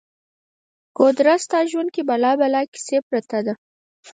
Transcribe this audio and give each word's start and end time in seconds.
ګودره! 0.97 1.33
ستا 1.43 1.59
ژوند 1.69 1.89
کې 1.95 2.01
بلا 2.09 2.31
بلا 2.41 2.61
کیسه 2.73 2.97
پرته 3.09 3.39
ده 3.45 3.53